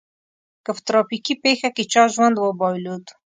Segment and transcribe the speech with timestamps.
[0.63, 3.05] که په ترافيکي پېښه کې چا ژوند وبایلود.